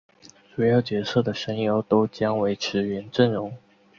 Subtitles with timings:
[0.55, 3.55] 主要角色的声优都将维持原阵容。